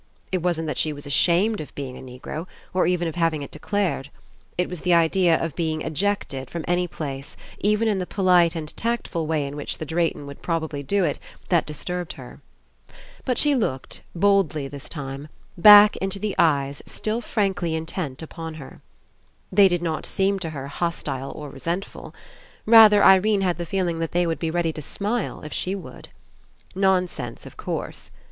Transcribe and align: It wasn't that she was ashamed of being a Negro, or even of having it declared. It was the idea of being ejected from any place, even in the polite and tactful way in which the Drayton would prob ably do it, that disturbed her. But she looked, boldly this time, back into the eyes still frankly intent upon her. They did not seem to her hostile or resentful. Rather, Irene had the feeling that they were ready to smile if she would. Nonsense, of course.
It 0.31 0.39
wasn't 0.39 0.65
that 0.67 0.79
she 0.79 0.93
was 0.93 1.05
ashamed 1.05 1.61
of 1.61 1.75
being 1.75 1.95
a 1.95 2.01
Negro, 2.01 2.47
or 2.73 2.87
even 2.87 3.07
of 3.07 3.13
having 3.13 3.43
it 3.43 3.51
declared. 3.51 4.09
It 4.57 4.67
was 4.67 4.81
the 4.81 4.95
idea 4.95 5.37
of 5.39 5.55
being 5.55 5.83
ejected 5.83 6.49
from 6.49 6.65
any 6.67 6.87
place, 6.87 7.37
even 7.59 7.87
in 7.87 7.99
the 7.99 8.07
polite 8.07 8.55
and 8.55 8.75
tactful 8.75 9.27
way 9.27 9.45
in 9.45 9.55
which 9.55 9.77
the 9.77 9.85
Drayton 9.85 10.25
would 10.25 10.41
prob 10.41 10.63
ably 10.63 10.81
do 10.81 11.03
it, 11.05 11.19
that 11.49 11.67
disturbed 11.67 12.13
her. 12.13 12.41
But 13.25 13.37
she 13.37 13.53
looked, 13.53 14.01
boldly 14.15 14.67
this 14.67 14.89
time, 14.89 15.27
back 15.55 15.95
into 15.97 16.17
the 16.17 16.33
eyes 16.39 16.81
still 16.87 17.21
frankly 17.21 17.75
intent 17.75 18.23
upon 18.23 18.55
her. 18.55 18.81
They 19.51 19.67
did 19.67 19.83
not 19.83 20.07
seem 20.07 20.39
to 20.39 20.49
her 20.49 20.67
hostile 20.67 21.29
or 21.35 21.51
resentful. 21.51 22.15
Rather, 22.65 23.03
Irene 23.03 23.41
had 23.41 23.59
the 23.59 23.67
feeling 23.67 23.99
that 23.99 24.13
they 24.13 24.25
were 24.25 24.35
ready 24.49 24.73
to 24.73 24.81
smile 24.81 25.41
if 25.43 25.53
she 25.53 25.75
would. 25.75 26.09
Nonsense, 26.73 27.45
of 27.45 27.55
course. 27.55 28.09